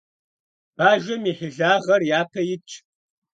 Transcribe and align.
Бажэм 0.75 1.21
и 1.31 1.33
хьилагъэр 1.37 2.01
япэ 2.19 2.41
итщ. 2.53 2.71